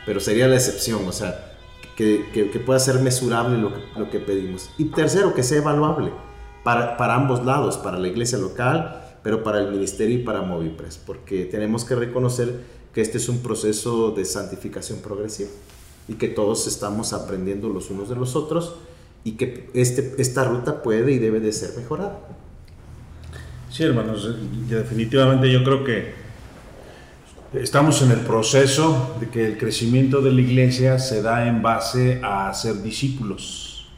pero 0.08 0.20
sería 0.20 0.48
la 0.48 0.54
excepción, 0.54 1.06
o 1.06 1.12
sea, 1.12 1.54
que, 1.94 2.30
que, 2.32 2.60
pueda 2.60 2.78
ser 2.78 3.00
mesurable 3.00 3.58
lo 3.58 3.74
que, 3.74 3.80
lo 3.94 4.08
que, 4.08 4.20
pedimos. 4.20 4.70
Y 4.78 4.86
tercero, 4.86 5.34
que 5.34 5.42
sea 5.42 5.58
evaluable 5.58 6.12
para, 6.64 6.96
para 6.96 7.14
ambos 7.14 7.44
lados, 7.44 7.76
para 7.76 7.98
la 7.98 8.08
iglesia 8.08 8.38
local, 8.38 9.04
pero 9.22 9.42
para 9.42 9.58
el 9.58 9.70
ministerio 9.70 10.18
y 10.18 10.22
para 10.22 10.40
Movipres, 10.40 10.96
porque 10.96 11.44
tenemos 11.44 11.84
que 11.84 11.94
reconocer 11.94 12.64
que 12.92 13.00
este 13.00 13.18
es 13.18 13.28
un 13.28 13.38
proceso 13.38 14.11
de 14.11 14.25
santificación 14.25 14.99
progresiva 15.00 15.50
y 16.09 16.14
que 16.14 16.28
todos 16.28 16.66
estamos 16.66 17.12
aprendiendo 17.12 17.68
los 17.68 17.90
unos 17.90 18.09
de 18.09 18.16
los 18.16 18.35
otros 18.37 18.76
y 19.25 19.33
que 19.33 19.71
este, 19.75 20.14
esta 20.18 20.45
ruta 20.45 20.83
puede 20.83 21.12
y 21.12 21.18
debe 21.18 21.40
de 21.40 21.52
ser 21.52 21.76
mejorada. 21.76 22.21
Sí, 23.71 23.83
hermanos, 23.83 24.35
definitivamente 24.68 25.52
yo 25.52 25.62
creo 25.62 25.85
que 25.85 26.28
Estamos 27.54 28.02
en 28.02 28.11
el 28.11 28.21
proceso 28.21 29.16
de 29.21 29.30
que 29.30 29.47
el 29.47 29.57
crecimiento 29.57 30.21
de 30.21 30.33
la 30.33 30.42
iglesia 30.42 30.99
se 30.99 31.23
da 31.23 31.49
en 31.49 31.62
base 31.62 32.21
a 32.23 32.52
ser 32.52 32.83
discípulos. 32.83 33.88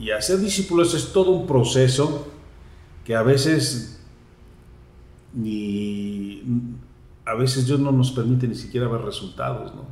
Y 0.00 0.10
hacer 0.10 0.38
discípulos 0.38 0.94
es 0.94 1.12
todo 1.12 1.32
un 1.32 1.46
proceso 1.46 2.26
que 3.04 3.14
a 3.14 3.22
veces 3.22 4.00
ni 5.34 6.42
a 7.24 7.34
veces 7.34 7.66
Dios 7.66 7.80
no 7.80 7.92
nos 7.92 8.10
permite 8.12 8.46
ni 8.46 8.54
siquiera 8.54 8.88
ver 8.88 9.02
resultados, 9.02 9.74
¿no? 9.74 9.84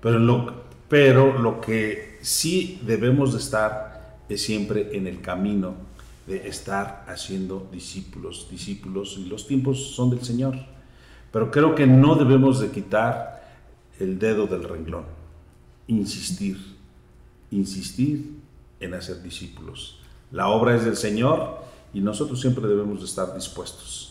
Pero 0.00 0.18
lo, 0.18 0.52
pero 0.88 1.38
lo 1.38 1.60
que 1.60 2.18
sí 2.22 2.80
debemos 2.84 3.32
de 3.32 3.38
estar 3.38 4.18
es 4.28 4.42
siempre 4.42 4.96
en 4.96 5.06
el 5.06 5.20
camino 5.20 5.74
de 6.26 6.48
estar 6.48 7.04
haciendo 7.08 7.68
discípulos, 7.72 8.48
discípulos, 8.50 9.16
y 9.18 9.26
los 9.26 9.46
tiempos 9.46 9.94
son 9.94 10.10
del 10.10 10.22
Señor. 10.22 10.54
Pero 11.32 11.50
creo 11.50 11.74
que 11.74 11.86
no 11.86 12.14
debemos 12.14 12.60
de 12.60 12.70
quitar 12.70 13.40
el 13.98 14.18
dedo 14.18 14.46
del 14.46 14.64
renglón, 14.64 15.04
insistir, 15.86 16.58
insistir 17.50 18.38
en 18.80 18.94
hacer 18.94 19.22
discípulos. 19.22 19.98
La 20.30 20.48
obra 20.48 20.76
es 20.76 20.84
del 20.84 20.96
Señor 20.96 21.62
y 21.92 22.00
nosotros 22.00 22.40
siempre 22.40 22.66
debemos 22.68 23.00
de 23.00 23.06
estar 23.06 23.34
dispuestos. 23.34 24.09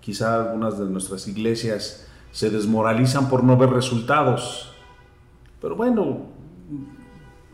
Quizá 0.00 0.34
algunas 0.34 0.78
de 0.78 0.86
nuestras 0.86 1.28
iglesias 1.28 2.06
se 2.32 2.50
desmoralizan 2.50 3.28
por 3.28 3.44
no 3.44 3.56
ver 3.56 3.70
resultados, 3.70 4.72
pero 5.60 5.76
bueno, 5.76 6.26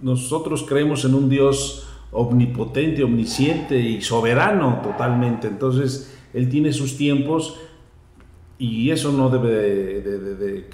nosotros 0.00 0.64
creemos 0.68 1.04
en 1.04 1.14
un 1.14 1.28
Dios 1.28 1.88
omnipotente, 2.12 3.02
omnisciente 3.02 3.78
y 3.78 4.00
soberano 4.00 4.80
totalmente. 4.82 5.48
Entonces, 5.48 6.14
Él 6.32 6.48
tiene 6.48 6.72
sus 6.72 6.96
tiempos 6.96 7.58
y 8.58 8.90
eso 8.90 9.12
no 9.12 9.28
debe 9.28 10.68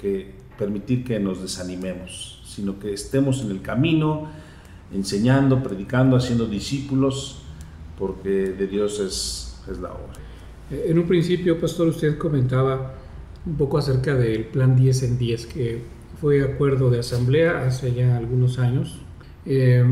permitir 0.57 1.03
que 1.03 1.19
nos 1.19 1.41
desanimemos, 1.41 2.41
sino 2.45 2.79
que 2.79 2.93
estemos 2.93 3.41
en 3.41 3.51
el 3.51 3.61
camino, 3.61 4.27
enseñando, 4.93 5.63
predicando, 5.63 6.15
haciendo 6.15 6.45
discípulos, 6.45 7.39
porque 7.97 8.29
de 8.29 8.67
Dios 8.67 8.99
es 8.99 9.79
la 9.79 9.91
obra. 9.91 10.22
Eh, 10.73 10.85
en 10.89 10.97
un 10.99 11.05
principio, 11.05 11.59
pastor, 11.59 11.87
usted 11.87 12.17
comentaba 12.17 12.95
un 13.45 13.55
poco 13.55 13.77
acerca 13.77 14.15
del 14.15 14.45
plan 14.45 14.75
10 14.75 15.03
en 15.03 15.17
10, 15.17 15.45
que 15.47 15.81
fue 16.19 16.43
acuerdo 16.43 16.89
de 16.89 16.99
asamblea 16.99 17.65
hace 17.65 17.93
ya 17.93 18.17
algunos 18.17 18.57
años. 18.57 19.01
Eh, 19.45 19.85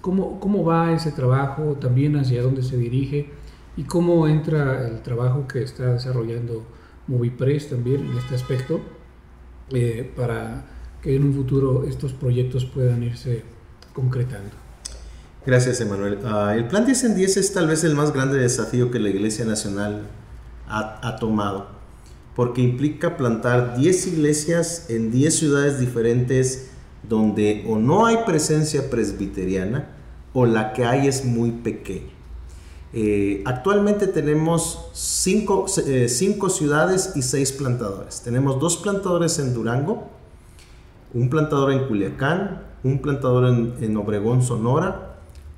¿cómo, 0.00 0.38
¿Cómo 0.40 0.64
va 0.64 0.92
ese 0.92 1.12
trabajo? 1.12 1.76
También 1.80 2.16
hacia 2.16 2.42
dónde 2.42 2.62
se 2.62 2.76
dirige 2.76 3.30
y 3.76 3.84
cómo 3.84 4.28
entra 4.28 4.86
el 4.88 5.02
trabajo 5.02 5.46
que 5.48 5.62
está 5.62 5.94
desarrollando 5.94 6.66
Movipres 7.06 7.70
también 7.70 8.06
en 8.06 8.18
este 8.18 8.34
aspecto, 8.34 8.80
eh, 9.70 10.10
para 10.14 10.66
que 11.00 11.16
en 11.16 11.24
un 11.24 11.34
futuro 11.34 11.84
estos 11.84 12.12
proyectos 12.12 12.64
puedan 12.64 13.02
irse 13.02 13.42
concretando. 13.92 14.61
Gracias, 15.44 15.80
Emanuel. 15.80 16.18
Ah, 16.24 16.54
el 16.56 16.68
plan 16.68 16.86
10 16.86 17.04
en 17.04 17.14
10 17.16 17.36
es 17.36 17.52
tal 17.52 17.66
vez 17.66 17.82
el 17.84 17.94
más 17.94 18.12
grande 18.12 18.38
desafío 18.38 18.90
que 18.90 18.98
la 18.98 19.08
Iglesia 19.08 19.44
Nacional 19.44 20.02
ha, 20.68 21.06
ha 21.06 21.16
tomado, 21.16 21.66
porque 22.36 22.60
implica 22.60 23.16
plantar 23.16 23.76
10 23.76 24.06
iglesias 24.06 24.86
en 24.88 25.10
10 25.10 25.34
ciudades 25.34 25.80
diferentes 25.80 26.70
donde 27.08 27.64
o 27.68 27.76
no 27.76 28.06
hay 28.06 28.18
presencia 28.24 28.88
presbiteriana 28.90 29.88
o 30.32 30.46
la 30.46 30.72
que 30.72 30.84
hay 30.84 31.08
es 31.08 31.24
muy 31.24 31.50
pequeña. 31.50 32.12
Eh, 32.94 33.42
actualmente 33.46 34.06
tenemos 34.06 34.90
cinco, 34.92 35.66
eh, 35.86 36.08
cinco, 36.08 36.50
ciudades 36.50 37.12
y 37.16 37.22
seis 37.22 37.50
plantadores. 37.52 38.20
Tenemos 38.20 38.60
dos 38.60 38.76
plantadores 38.76 39.38
en 39.38 39.54
Durango, 39.54 40.10
un 41.14 41.30
plantador 41.30 41.72
en 41.72 41.86
Culiacán, 41.86 42.62
un 42.84 43.00
plantador 43.00 43.48
en, 43.48 43.74
en 43.80 43.96
Obregón, 43.96 44.42
Sonora, 44.42 45.11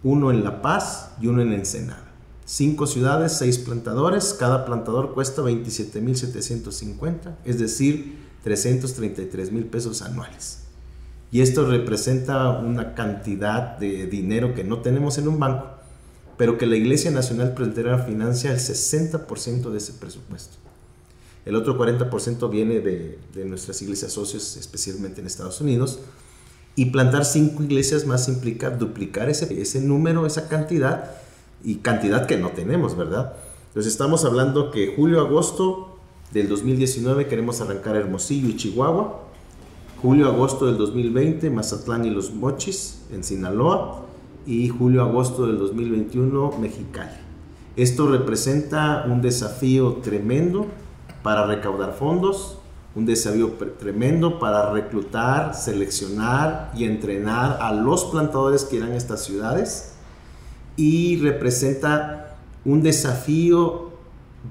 uno 0.04 0.30
en 0.30 0.44
La 0.44 0.62
Paz 0.62 1.10
y 1.20 1.26
uno 1.26 1.42
en 1.42 1.52
Ensenada. 1.52 2.12
Cinco 2.44 2.86
ciudades, 2.86 3.32
seis 3.32 3.58
plantadores, 3.58 4.36
cada 4.38 4.66
plantador 4.66 5.14
cuesta 5.14 5.42
27.750, 5.42 7.36
es 7.44 7.58
decir, 7.58 8.18
333 8.44 9.50
mil 9.50 9.64
pesos 9.64 10.02
anuales. 10.02 10.60
Y 11.32 11.40
esto 11.40 11.64
representa 11.68 12.50
una 12.50 12.94
cantidad 12.94 13.78
de 13.78 14.06
dinero 14.06 14.54
que 14.54 14.62
no 14.62 14.80
tenemos 14.80 15.16
en 15.16 15.26
un 15.26 15.40
banco, 15.40 15.70
pero 16.36 16.58
que 16.58 16.66
la 16.66 16.76
Iglesia 16.76 17.10
Nacional 17.10 17.54
Presbiteriana 17.54 18.04
financia 18.04 18.52
el 18.52 18.58
60% 18.58 19.70
de 19.70 19.78
ese 19.78 19.94
presupuesto. 19.94 20.58
El 21.46 21.56
otro 21.56 21.78
40% 21.78 22.50
viene 22.50 22.80
de, 22.80 23.18
de, 23.34 23.44
nuestras 23.46 23.80
iglesias 23.82 24.12
socios, 24.12 24.56
especialmente 24.56 25.20
en 25.20 25.26
Estados 25.26 25.60
Unidos. 25.60 26.00
Y 26.76 26.86
plantar 26.86 27.24
cinco 27.24 27.62
iglesias 27.62 28.06
más 28.06 28.28
implica 28.28 28.70
duplicar 28.70 29.28
ese, 29.28 29.60
ese 29.60 29.80
número, 29.80 30.26
esa 30.26 30.48
cantidad, 30.48 31.12
y 31.64 31.76
cantidad 31.76 32.26
que 32.26 32.36
no 32.36 32.50
tenemos, 32.50 32.96
¿verdad? 32.96 33.34
Entonces 33.68 33.92
estamos 33.92 34.24
hablando 34.24 34.70
que 34.70 34.94
julio-agosto 34.94 35.96
del 36.32 36.48
2019 36.48 37.26
queremos 37.26 37.60
arrancar 37.60 37.96
Hermosillo 37.96 38.48
y 38.48 38.56
Chihuahua, 38.56 39.20
julio-agosto 40.02 40.66
del 40.66 40.76
2020, 40.76 41.48
Mazatlán 41.50 42.04
y 42.04 42.10
Los 42.10 42.32
Mochis, 42.32 43.02
en 43.12 43.24
Sinaloa, 43.24 44.02
y 44.46 44.68
julio-agosto 44.68 45.46
del 45.46 45.58
2021, 45.58 46.58
Mexicali. 46.60 47.16
Esto 47.76 48.06
representa 48.08 49.06
un 49.08 49.22
desafío 49.22 49.94
tremendo 50.02 50.66
para 51.22 51.46
recaudar 51.46 51.94
fondos, 51.94 52.58
un 52.94 53.06
desafío 53.06 53.52
tremendo 53.78 54.38
para 54.38 54.70
reclutar, 54.72 55.54
seleccionar 55.54 56.70
y 56.76 56.84
entrenar 56.84 57.58
a 57.60 57.72
los 57.72 58.04
plantadores 58.06 58.64
que 58.64 58.76
irán 58.76 58.92
a 58.92 58.96
estas 58.96 59.24
ciudades. 59.24 59.94
Y 60.76 61.16
representa 61.18 62.36
un 62.64 62.82
desafío 62.82 63.90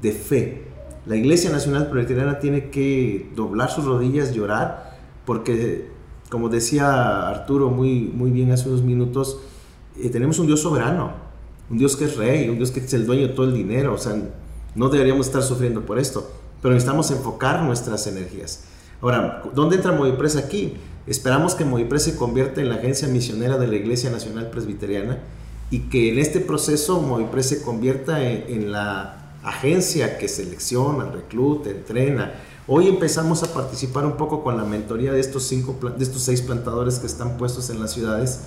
de 0.02 0.12
fe. 0.12 0.68
La 1.06 1.16
Iglesia 1.16 1.50
Nacional 1.52 1.90
Presbiteriana 1.90 2.40
tiene 2.40 2.70
que 2.70 3.30
doblar 3.36 3.70
sus 3.70 3.86
rodillas, 3.86 4.34
llorar 4.34 4.94
porque 5.26 5.92
como 6.30 6.50
decía 6.50 7.30
Arturo 7.30 7.70
muy, 7.70 8.12
muy 8.14 8.32
bien 8.32 8.52
hace 8.52 8.68
unos 8.68 8.82
minutos, 8.82 9.40
eh, 10.02 10.10
tenemos 10.10 10.40
un 10.40 10.48
Dios 10.48 10.62
soberano, 10.62 11.12
un 11.70 11.78
Dios 11.78 11.96
que 11.96 12.06
es 12.06 12.18
rey, 12.18 12.50
un 12.50 12.58
Dios 12.58 12.72
que 12.72 12.80
es 12.80 12.94
el 12.94 13.06
dueño 13.06 13.28
de 13.28 13.34
todo 13.34 13.46
el 13.46 13.54
dinero, 13.54 13.94
o 13.94 13.98
sea, 13.98 14.16
no 14.74 14.90
deberíamos 14.90 15.28
estar 15.28 15.44
sufriendo 15.44 15.86
por 15.86 16.00
esto, 16.00 16.28
pero 16.64 16.74
necesitamos 16.74 17.12
enfocar 17.12 17.62
nuestras 17.62 18.08
energías. 18.08 18.64
Ahora, 19.02 19.44
¿dónde 19.54 19.76
entra 19.76 19.92
Movipres 19.92 20.36
aquí? 20.36 20.74
Esperamos 21.06 21.54
que 21.54 21.66
Movipres 21.66 22.02
se 22.02 22.16
convierta 22.16 22.62
en 22.62 22.70
la 22.70 22.76
agencia 22.76 23.08
misionera 23.08 23.60
de 23.60 23.68
la 23.68 23.76
Iglesia 23.76 24.10
Nacional 24.10 24.50
Presbiteriana 24.50 25.20
y 25.70 25.90
que 25.90 26.12
en 26.12 26.18
este 26.18 26.40
proceso 26.40 27.00
Movipres 27.00 27.48
se 27.48 27.62
convierta 27.62 28.28
en, 28.28 28.46
en 28.48 28.72
la 28.72 29.36
agencia 29.44 30.18
que 30.18 30.28
selecciona, 30.28 31.06
recluta, 31.06 31.70
entrena, 31.70 32.32
Hoy 32.66 32.88
empezamos 32.88 33.44
a 33.44 33.54
participar 33.54 34.06
un 34.06 34.16
poco 34.16 34.42
con 34.42 34.56
la 34.56 34.64
mentoría 34.64 35.12
de 35.12 35.20
estos, 35.20 35.44
cinco, 35.44 35.78
de 35.98 36.02
estos 36.02 36.22
seis 36.22 36.42
plantadores 36.42 36.98
que 36.98 37.08
están 37.08 37.36
puestos 37.36 37.70
en 37.70 37.82
las 37.82 37.92
ciudades. 37.92 38.40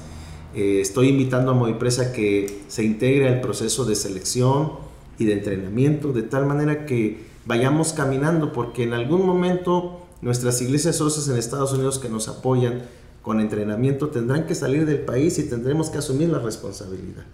Eh, 0.55 0.81
estoy 0.81 1.09
invitando 1.09 1.51
a 1.51 1.55
Movipresa 1.55 2.15
que 2.15 2.63
se 2.67 2.83
integre 2.83 3.29
al 3.29 3.43
proceso 3.43 3.85
de 3.85 3.95
selección 3.95 4.73
y 5.19 5.27
de 5.27 5.35
entrenamiento, 5.35 6.13
de 6.15 6.23
tal 6.23 6.47
manera 6.47 6.87
que 6.87 7.27
vayamos 7.47 7.93
caminando, 7.93 8.53
porque 8.53 8.83
en 8.83 8.93
algún 8.93 9.25
momento 9.25 10.01
nuestras 10.21 10.61
iglesias 10.61 10.97
socias 10.97 11.29
en 11.29 11.37
Estados 11.37 11.73
Unidos 11.73 11.99
que 11.99 12.09
nos 12.09 12.29
apoyan 12.29 12.83
con 13.23 13.41
entrenamiento 13.41 14.09
tendrán 14.09 14.47
que 14.47 14.55
salir 14.55 14.87
del 14.87 15.01
país 15.01 15.39
y 15.39 15.49
tendremos 15.49 15.91
que 15.91 15.99
asumir 15.99 16.29
la 16.29 16.39
responsabilidad. 16.39 17.25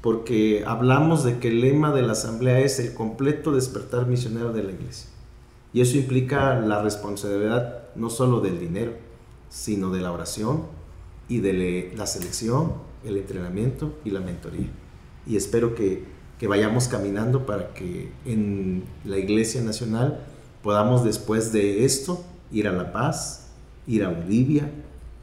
Porque 0.00 0.64
hablamos 0.66 1.24
de 1.24 1.38
que 1.38 1.48
el 1.48 1.60
lema 1.60 1.92
de 1.92 2.02
la 2.02 2.12
asamblea 2.12 2.60
es 2.60 2.78
el 2.78 2.94
completo 2.94 3.52
despertar 3.52 4.06
misionero 4.06 4.52
de 4.52 4.62
la 4.62 4.72
iglesia. 4.72 5.10
Y 5.72 5.80
eso 5.82 5.98
implica 5.98 6.58
la 6.60 6.82
responsabilidad 6.82 7.84
no 7.96 8.08
solo 8.08 8.40
del 8.40 8.58
dinero, 8.58 8.92
sino 9.50 9.90
de 9.90 10.00
la 10.00 10.12
oración 10.12 10.62
y 11.28 11.40
de 11.40 11.92
la 11.96 12.06
selección, 12.06 12.72
el 13.04 13.16
entrenamiento 13.16 13.94
y 14.04 14.10
la 14.10 14.20
mentoría. 14.20 14.70
Y 15.26 15.36
espero 15.36 15.74
que, 15.74 16.15
que 16.38 16.46
vayamos 16.46 16.88
caminando 16.88 17.46
para 17.46 17.72
que 17.72 18.10
en 18.24 18.84
la 19.04 19.18
Iglesia 19.18 19.62
Nacional 19.62 20.20
podamos 20.62 21.04
después 21.04 21.52
de 21.52 21.84
esto 21.84 22.24
ir 22.52 22.68
a 22.68 22.72
La 22.72 22.92
Paz, 22.92 23.48
ir 23.86 24.04
a 24.04 24.08
Bolivia 24.08 24.70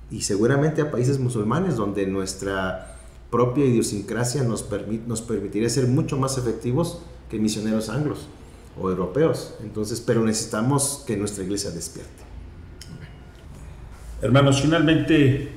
y 0.10 0.22
seguramente 0.22 0.82
a 0.82 0.92
países 0.92 1.20
musulmanes 1.20 1.76
donde 1.76 2.08
nuestra 2.08 2.98
propia 3.30 3.66
idiosincrasia 3.66 4.44
nos, 4.44 4.64
permit, 4.64 5.06
nos 5.06 5.22
permitiría 5.22 5.70
ser 5.70 5.88
mucho 5.88 6.18
más 6.18 6.38
efectivos 6.38 7.00
que 7.30 7.40
misioneros 7.40 7.90
anglos 7.90 8.28
o 8.80 8.90
europeos. 8.90 9.56
Entonces, 9.64 10.02
pero 10.02 10.24
necesitamos 10.24 11.04
que 11.06 11.18
nuestra 11.18 11.44
iglesia 11.44 11.72
despierte. 11.72 12.24
Hermanos, 14.22 14.62
finalmente, 14.62 15.52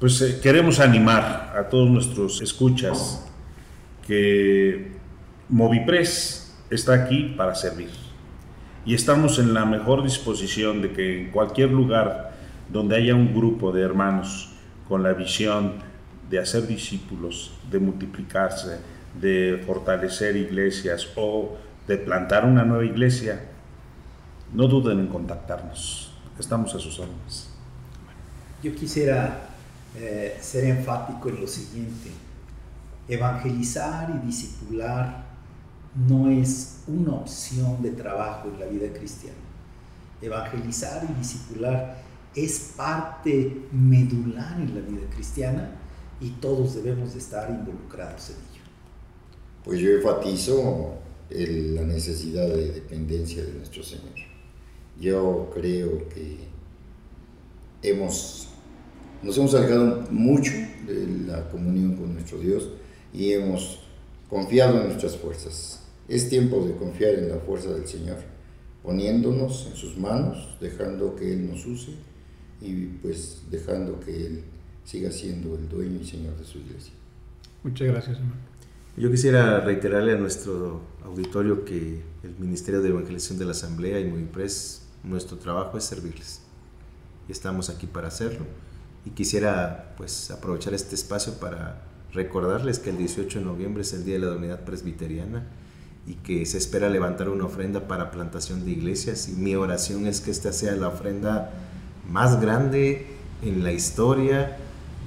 pues 0.00 0.20
eh, 0.22 0.40
queremos 0.42 0.80
animar 0.80 1.54
a 1.56 1.68
todos 1.68 1.90
nuestros 1.90 2.40
escuchas 2.40 3.27
que 4.08 4.90
Movipres 5.50 6.56
está 6.70 6.94
aquí 6.94 7.34
para 7.36 7.54
servir. 7.54 7.90
Y 8.86 8.94
estamos 8.94 9.38
en 9.38 9.52
la 9.52 9.66
mejor 9.66 10.02
disposición 10.02 10.80
de 10.80 10.92
que 10.92 11.20
en 11.20 11.30
cualquier 11.30 11.70
lugar 11.70 12.32
donde 12.70 12.96
haya 12.96 13.14
un 13.14 13.34
grupo 13.34 13.70
de 13.70 13.82
hermanos 13.82 14.54
con 14.88 15.02
la 15.02 15.12
visión 15.12 15.74
de 16.30 16.38
hacer 16.38 16.66
discípulos, 16.66 17.52
de 17.70 17.78
multiplicarse, 17.78 18.78
de 19.20 19.62
fortalecer 19.66 20.36
iglesias 20.36 21.08
o 21.14 21.58
de 21.86 21.98
plantar 21.98 22.46
una 22.46 22.64
nueva 22.64 22.86
iglesia, 22.86 23.44
no 24.54 24.68
duden 24.68 25.00
en 25.00 25.08
contactarnos. 25.08 26.12
Estamos 26.38 26.74
a 26.74 26.78
sus 26.78 26.98
órdenes. 26.98 27.50
Yo 28.62 28.74
quisiera 28.74 29.50
eh, 29.96 30.38
ser 30.40 30.64
enfático 30.64 31.28
en 31.28 31.42
lo 31.42 31.46
siguiente. 31.46 32.10
Evangelizar 33.08 34.20
y 34.22 34.26
discipular 34.26 35.26
no 36.06 36.30
es 36.30 36.80
una 36.86 37.14
opción 37.14 37.82
de 37.82 37.92
trabajo 37.92 38.48
en 38.48 38.60
la 38.60 38.66
vida 38.66 38.92
cristiana. 38.92 39.38
Evangelizar 40.20 41.06
y 41.08 41.18
discipular 41.18 42.02
es 42.34 42.74
parte 42.76 43.62
medular 43.72 44.60
en 44.60 44.74
la 44.74 44.80
vida 44.82 45.08
cristiana 45.14 45.70
y 46.20 46.30
todos 46.32 46.74
debemos 46.74 47.14
de 47.14 47.20
estar 47.20 47.48
involucrados 47.50 48.30
en 48.30 48.36
ello. 48.36 48.62
Pues 49.64 49.80
yo 49.80 49.90
enfatizo 49.90 50.98
la 51.30 51.82
necesidad 51.82 52.46
de 52.46 52.72
dependencia 52.72 53.42
de 53.42 53.54
nuestro 53.54 53.82
Señor. 53.82 54.14
Yo 55.00 55.50
creo 55.54 56.08
que 56.08 56.38
hemos, 57.82 58.48
nos 59.22 59.38
hemos 59.38 59.54
alejado 59.54 60.06
mucho 60.10 60.52
de 60.86 61.06
la 61.26 61.48
comunión 61.48 61.96
con 61.96 62.14
nuestro 62.14 62.38
Dios 62.38 62.68
y 63.12 63.32
hemos 63.32 63.80
confiado 64.28 64.80
en 64.80 64.88
nuestras 64.88 65.16
fuerzas. 65.16 65.80
Es 66.08 66.28
tiempo 66.28 66.64
de 66.64 66.74
confiar 66.76 67.14
en 67.14 67.28
la 67.28 67.38
fuerza 67.38 67.70
del 67.70 67.86
Señor, 67.86 68.16
poniéndonos 68.82 69.66
en 69.70 69.76
sus 69.76 69.96
manos, 69.98 70.56
dejando 70.60 71.16
que 71.16 71.32
Él 71.32 71.50
nos 71.50 71.66
use 71.66 71.92
y 72.60 72.86
pues 73.02 73.42
dejando 73.50 74.00
que 74.00 74.26
Él 74.26 74.44
siga 74.84 75.10
siendo 75.10 75.54
el 75.54 75.68
dueño 75.68 76.00
y 76.00 76.06
Señor 76.06 76.36
de 76.36 76.44
su 76.44 76.58
iglesia. 76.58 76.92
Muchas 77.62 77.88
gracias, 77.88 78.16
hermano. 78.18 78.48
Yo 78.96 79.10
quisiera 79.10 79.60
reiterarle 79.60 80.12
a 80.12 80.16
nuestro 80.16 80.80
auditorio 81.04 81.64
que 81.64 82.02
el 82.24 82.34
Ministerio 82.38 82.82
de 82.82 82.88
Evangelización 82.88 83.38
de 83.38 83.44
la 83.44 83.52
Asamblea 83.52 84.00
y 84.00 84.06
Movipres, 84.06 84.82
nuestro 85.04 85.36
trabajo 85.36 85.78
es 85.78 85.84
servirles. 85.84 86.40
Y 87.28 87.32
estamos 87.32 87.70
aquí 87.70 87.86
para 87.86 88.08
hacerlo. 88.08 88.44
Y 89.04 89.10
quisiera 89.10 89.94
pues 89.96 90.30
aprovechar 90.30 90.74
este 90.74 90.94
espacio 90.94 91.34
para 91.34 91.84
recordarles 92.12 92.78
que 92.78 92.90
el 92.90 92.98
18 92.98 93.40
de 93.40 93.44
noviembre 93.44 93.82
es 93.82 93.92
el 93.92 94.04
Día 94.04 94.18
de 94.18 94.26
la 94.26 94.36
Unidad 94.36 94.60
Presbiteriana 94.64 95.46
y 96.06 96.14
que 96.14 96.46
se 96.46 96.58
espera 96.58 96.88
levantar 96.88 97.28
una 97.28 97.44
ofrenda 97.44 97.86
para 97.86 98.10
plantación 98.10 98.64
de 98.64 98.70
iglesias. 98.70 99.28
Y 99.28 99.32
mi 99.32 99.54
oración 99.54 100.06
es 100.06 100.20
que 100.20 100.30
esta 100.30 100.52
sea 100.52 100.74
la 100.74 100.88
ofrenda 100.88 101.52
más 102.10 102.40
grande 102.40 103.06
en 103.42 103.62
la 103.62 103.72
historia 103.72 104.56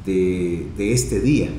de, 0.05 0.67
de 0.77 0.93
este 0.93 1.19
día 1.19 1.49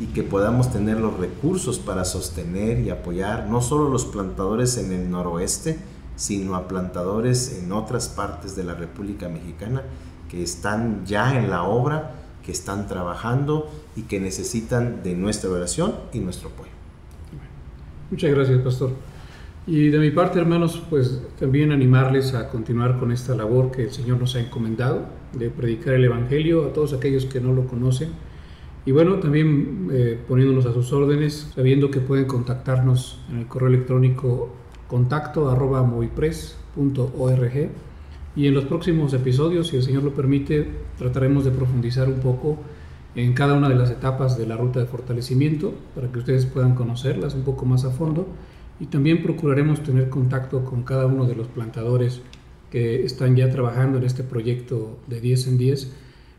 y 0.00 0.06
que 0.06 0.22
podamos 0.22 0.72
tener 0.72 0.98
los 0.98 1.18
recursos 1.18 1.78
para 1.78 2.06
sostener 2.06 2.80
y 2.80 2.88
apoyar 2.88 3.48
no 3.48 3.60
solo 3.60 3.90
los 3.90 4.06
plantadores 4.06 4.78
en 4.78 4.92
el 4.92 5.10
noroeste, 5.10 5.78
sino 6.16 6.54
a 6.54 6.68
plantadores 6.68 7.60
en 7.62 7.72
otras 7.72 8.08
partes 8.08 8.56
de 8.56 8.64
la 8.64 8.74
República 8.74 9.28
Mexicana 9.28 9.82
que 10.30 10.42
están 10.42 11.04
ya 11.04 11.36
en 11.36 11.50
la 11.50 11.64
obra, 11.64 12.14
que 12.44 12.52
están 12.52 12.86
trabajando 12.86 13.70
y 13.96 14.02
que 14.02 14.20
necesitan 14.20 15.02
de 15.02 15.14
nuestra 15.14 15.50
oración 15.50 15.94
y 16.12 16.20
nuestro 16.20 16.48
apoyo. 16.48 16.70
Muchas 18.10 18.30
gracias, 18.30 18.60
pastor. 18.60 18.90
Y 19.66 19.88
de 19.88 19.98
mi 19.98 20.10
parte, 20.10 20.40
hermanos, 20.40 20.82
pues 20.90 21.20
también 21.38 21.70
animarles 21.70 22.34
a 22.34 22.48
continuar 22.48 22.98
con 22.98 23.12
esta 23.12 23.34
labor 23.34 23.70
que 23.70 23.84
el 23.84 23.92
Señor 23.92 24.18
nos 24.18 24.34
ha 24.34 24.40
encomendado, 24.40 25.06
de 25.32 25.48
predicar 25.50 25.94
el 25.94 26.04
Evangelio 26.04 26.66
a 26.66 26.72
todos 26.72 26.92
aquellos 26.92 27.26
que 27.26 27.40
no 27.40 27.52
lo 27.52 27.66
conocen. 27.66 28.10
Y 28.86 28.92
bueno, 28.92 29.16
también 29.16 29.88
eh, 29.92 30.18
poniéndonos 30.26 30.66
a 30.66 30.72
sus 30.72 30.92
órdenes, 30.92 31.52
sabiendo 31.54 31.90
que 31.90 32.00
pueden 32.00 32.24
contactarnos 32.24 33.20
en 33.30 33.38
el 33.38 33.46
correo 33.46 33.68
electrónico 33.68 34.50
contacto 34.88 35.48
arroba 35.48 35.82
movipres.org. 35.82 37.70
Y 38.40 38.46
en 38.46 38.54
los 38.54 38.64
próximos 38.64 39.12
episodios, 39.12 39.68
si 39.68 39.76
el 39.76 39.82
Señor 39.82 40.02
lo 40.02 40.14
permite, 40.14 40.66
trataremos 40.96 41.44
de 41.44 41.50
profundizar 41.50 42.08
un 42.08 42.20
poco 42.20 42.56
en 43.14 43.34
cada 43.34 43.52
una 43.52 43.68
de 43.68 43.74
las 43.74 43.90
etapas 43.90 44.38
de 44.38 44.46
la 44.46 44.56
ruta 44.56 44.80
de 44.80 44.86
fortalecimiento 44.86 45.74
para 45.94 46.10
que 46.10 46.20
ustedes 46.20 46.46
puedan 46.46 46.74
conocerlas 46.74 47.34
un 47.34 47.42
poco 47.42 47.66
más 47.66 47.84
a 47.84 47.90
fondo 47.90 48.26
y 48.80 48.86
también 48.86 49.22
procuraremos 49.22 49.82
tener 49.82 50.08
contacto 50.08 50.64
con 50.64 50.84
cada 50.84 51.04
uno 51.04 51.26
de 51.26 51.36
los 51.36 51.48
plantadores 51.48 52.22
que 52.70 53.04
están 53.04 53.36
ya 53.36 53.50
trabajando 53.50 53.98
en 53.98 54.04
este 54.04 54.22
proyecto 54.22 54.98
de 55.06 55.20
10 55.20 55.48
en 55.48 55.58
10 55.58 55.92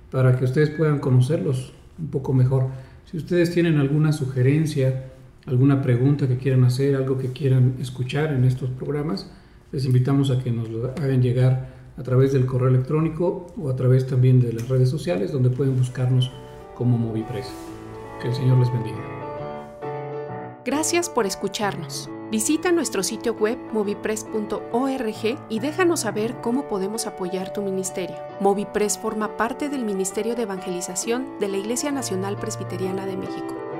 para 0.09 0.35
que 0.39 0.45
ustedes 0.45 0.71
puedan 0.71 0.97
conocerlos 0.97 1.71
un 1.99 2.07
poco 2.07 2.33
mejor. 2.33 2.69
Si 3.05 3.17
ustedes 3.17 3.53
tienen 3.53 3.77
alguna 3.77 4.11
sugerencia, 4.11 5.11
alguna 5.45 5.83
pregunta 5.83 6.27
que 6.27 6.37
quieran 6.37 6.63
hacer, 6.63 6.95
algo 6.95 7.19
que 7.19 7.27
quieran 7.27 7.75
escuchar 7.79 8.33
en 8.33 8.43
estos 8.45 8.71
programas, 8.71 9.31
les 9.71 9.85
invitamos 9.85 10.31
a 10.31 10.43
que 10.43 10.51
nos 10.51 10.67
lo 10.67 10.95
hagan 10.97 11.21
llegar 11.21 11.70
a 11.97 12.03
través 12.03 12.33
del 12.33 12.45
correo 12.45 12.69
electrónico 12.69 13.47
o 13.57 13.69
a 13.69 13.75
través 13.75 14.07
también 14.07 14.39
de 14.39 14.53
las 14.53 14.67
redes 14.69 14.89
sociales 14.89 15.31
donde 15.31 15.49
pueden 15.49 15.77
buscarnos 15.77 16.31
como 16.75 16.97
Movipress. 16.97 17.47
Que 18.21 18.29
el 18.29 18.35
Señor 18.35 18.59
les 18.59 18.71
bendiga. 18.71 18.97
Gracias 20.63 21.09
por 21.09 21.25
escucharnos. 21.25 22.09
Visita 22.31 22.71
nuestro 22.71 23.03
sitio 23.03 23.33
web 23.33 23.57
movipress.org 23.73 25.39
y 25.49 25.59
déjanos 25.59 25.99
saber 26.01 26.35
cómo 26.41 26.67
podemos 26.67 27.07
apoyar 27.07 27.51
tu 27.51 27.61
ministerio. 27.61 28.15
Movipress 28.39 28.97
forma 28.97 29.35
parte 29.35 29.67
del 29.69 29.83
Ministerio 29.83 30.35
de 30.35 30.43
Evangelización 30.43 31.39
de 31.39 31.49
la 31.49 31.57
Iglesia 31.57 31.91
Nacional 31.91 32.37
Presbiteriana 32.37 33.05
de 33.05 33.17
México. 33.17 33.70